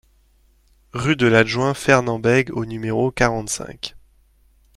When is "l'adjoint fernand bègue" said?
1.27-2.49